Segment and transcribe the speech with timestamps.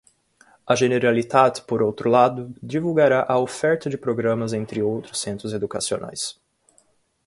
[0.65, 6.39] A Generalitat, por outro lado, divulgará a oferta de programas entre os centros educacionais.